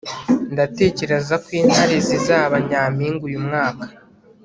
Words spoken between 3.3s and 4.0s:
mwaka